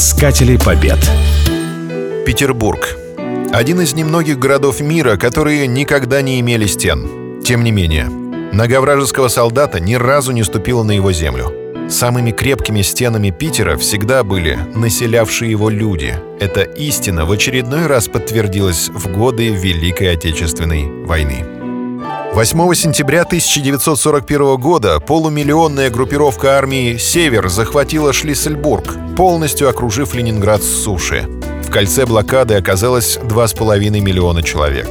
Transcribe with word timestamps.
Искатели 0.00 0.56
побед. 0.56 1.00
Петербург. 2.24 2.96
Один 3.52 3.80
из 3.80 3.94
немногих 3.94 4.38
городов 4.38 4.78
мира, 4.78 5.16
которые 5.16 5.66
никогда 5.66 6.22
не 6.22 6.38
имели 6.38 6.66
стен. 6.66 7.40
Тем 7.42 7.64
не 7.64 7.72
менее, 7.72 8.04
нога 8.04 8.80
вражеского 8.80 9.26
солдата 9.26 9.80
ни 9.80 9.94
разу 9.94 10.30
не 10.30 10.44
ступила 10.44 10.84
на 10.84 10.92
его 10.92 11.10
землю. 11.10 11.52
Самыми 11.90 12.30
крепкими 12.30 12.82
стенами 12.82 13.30
Питера 13.30 13.76
всегда 13.76 14.22
были 14.22 14.56
населявшие 14.72 15.50
его 15.50 15.68
люди. 15.68 16.14
Эта 16.38 16.62
истина 16.62 17.26
в 17.26 17.32
очередной 17.32 17.88
раз 17.88 18.06
подтвердилась 18.06 18.90
в 18.90 19.08
годы 19.10 19.48
Великой 19.48 20.12
Отечественной 20.12 21.06
войны. 21.06 21.57
8 22.38 22.72
сентября 22.74 23.22
1941 23.22 24.58
года 24.58 25.00
полумиллионная 25.00 25.90
группировка 25.90 26.56
армии 26.56 26.96
«Север» 26.96 27.48
захватила 27.48 28.12
Шлиссельбург, 28.12 28.94
полностью 29.16 29.68
окружив 29.68 30.14
Ленинград 30.14 30.62
с 30.62 30.84
суши. 30.84 31.26
В 31.64 31.70
кольце 31.72 32.06
блокады 32.06 32.54
оказалось 32.54 33.18
2,5 33.18 33.90
миллиона 34.00 34.44
человек. 34.44 34.86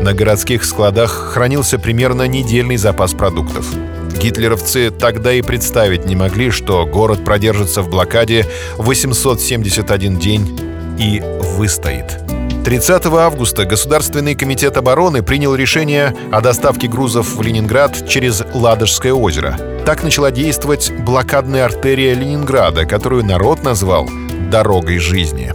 На 0.00 0.14
городских 0.14 0.64
складах 0.64 1.10
хранился 1.34 1.78
примерно 1.78 2.26
недельный 2.26 2.78
запас 2.78 3.12
продуктов. 3.12 3.66
Гитлеровцы 4.18 4.90
тогда 4.90 5.34
и 5.34 5.42
представить 5.42 6.06
не 6.06 6.16
могли, 6.16 6.50
что 6.50 6.86
город 6.86 7.26
продержится 7.26 7.82
в 7.82 7.90
блокаде 7.90 8.46
871 8.78 10.18
день 10.18 10.58
и 10.98 11.20
выстоит. 11.58 12.25
30 12.66 13.06
августа 13.06 13.64
Государственный 13.64 14.34
комитет 14.34 14.76
обороны 14.76 15.22
принял 15.22 15.54
решение 15.54 16.12
о 16.32 16.40
доставке 16.40 16.88
грузов 16.88 17.36
в 17.36 17.40
Ленинград 17.40 18.08
через 18.08 18.42
Ладожское 18.54 19.12
озеро. 19.12 19.56
Так 19.86 20.02
начала 20.02 20.32
действовать 20.32 20.90
блокадная 20.90 21.64
артерия 21.64 22.12
Ленинграда, 22.14 22.84
которую 22.84 23.24
народ 23.24 23.62
назвал 23.62 24.10
«дорогой 24.50 24.98
жизни». 24.98 25.52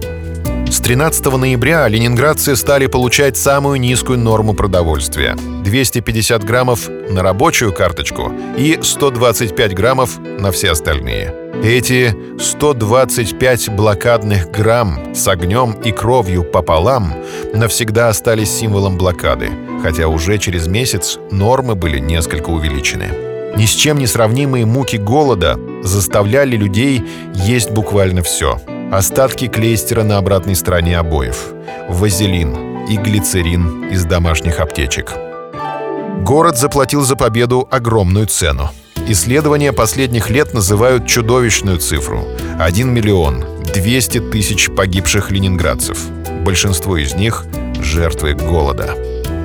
С 0.69 0.79
13 0.79 1.25
ноября 1.35 1.85
ленинградцы 1.89 2.55
стали 2.55 2.85
получать 2.85 3.35
самую 3.35 3.81
низкую 3.81 4.17
норму 4.17 4.53
продовольствия– 4.53 5.35
250 5.65 6.45
граммов 6.45 6.87
на 6.87 7.21
рабочую 7.21 7.73
карточку 7.73 8.31
и 8.57 8.79
125 8.81 9.75
граммов 9.75 10.17
на 10.17 10.53
все 10.53 10.71
остальные. 10.71 11.50
Эти 11.63 12.15
125 12.39 13.69
блокадных 13.69 14.49
грамм 14.49 15.13
с 15.13 15.27
огнем 15.27 15.73
и 15.83 15.91
кровью 15.91 16.43
пополам 16.43 17.13
навсегда 17.53 18.09
остались 18.09 18.51
символом 18.51 18.97
блокады, 18.97 19.51
хотя 19.83 20.07
уже 20.07 20.37
через 20.37 20.67
месяц 20.67 21.17
нормы 21.29 21.75
были 21.75 21.99
несколько 21.99 22.49
увеличены. 22.49 23.09
Ни 23.55 23.65
с 23.65 23.71
чем 23.71 23.99
не 23.99 24.07
сравнимые 24.07 24.65
муки 24.65 24.95
голода 24.95 25.59
заставляли 25.83 26.55
людей 26.55 27.03
есть 27.33 27.71
буквально 27.71 28.23
все– 28.23 28.59
Остатки 28.91 29.47
клейстера 29.47 30.03
на 30.03 30.17
обратной 30.17 30.53
стороне 30.53 30.97
обоев. 30.97 31.53
Вазелин 31.87 32.85
и 32.87 32.97
глицерин 32.97 33.87
из 33.89 34.03
домашних 34.03 34.59
аптечек. 34.59 35.13
Город 36.25 36.57
заплатил 36.57 37.01
за 37.01 37.15
победу 37.15 37.65
огромную 37.71 38.27
цену. 38.27 38.69
Исследования 39.07 39.73
последних 39.73 40.29
лет 40.29 40.53
называют 40.53 41.07
чудовищную 41.07 41.79
цифру– 41.79 42.27
1 42.59 42.89
миллион 42.93 43.43
200 43.73 44.31
тысяч 44.31 44.69
погибших 44.69 45.31
ленинградцев. 45.31 45.97
Большинство 46.45 46.97
из 46.97 47.13
них– 47.15 47.45
жертвы 47.81 48.33
голода. 48.33 48.95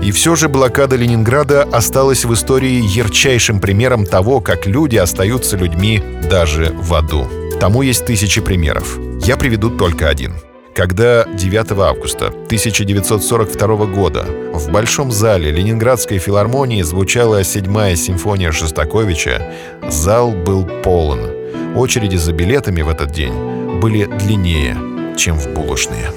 И 0.03 0.13
все 0.13 0.37
же 0.37 0.49
блокада 0.49 0.95
Ленинграда 0.95 1.63
осталась 1.65 2.25
в 2.25 2.33
истории 2.33 2.81
ярчайшим 2.81 3.59
примером 3.61 4.07
того, 4.07 4.41
как 4.41 4.67
люди 4.67 4.97
остаются 4.97 5.57
людьми 5.57 6.03
даже 6.31 6.73
в 6.79 6.95
аду. 6.95 7.29
Тому 7.59 7.83
есть 7.83 8.05
тысячи 8.05 8.41
примеров. 8.41 8.99
Я 9.25 9.37
приведу 9.37 9.71
только 9.71 10.09
один. 10.09 10.35
Когда 10.77 11.25
9 11.25 11.73
августа 11.79 12.27
1942 12.27 13.87
года 13.87 14.27
в 14.53 14.71
Большом 14.71 15.11
зале 15.11 15.51
Ленинградской 15.51 16.19
филармонии 16.19 16.83
звучала 16.83 17.43
седьмая 17.45 17.97
симфония 17.97 18.53
Шостаковича, 18.53 19.55
зал 19.89 20.33
был 20.33 20.67
полон. 20.67 21.31
Очереди 21.75 22.17
за 22.17 22.35
билетами 22.35 22.83
в 22.83 22.91
этот 22.91 23.11
день 23.11 23.33
были 23.81 24.05
длиннее, 24.05 24.77
чем 25.17 25.39
в 25.39 25.49
булочные. 25.55 26.11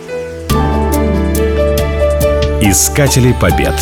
Искатели 2.62 3.34
побед. 3.40 3.76